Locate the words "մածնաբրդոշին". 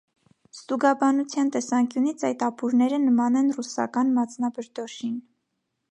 4.19-5.15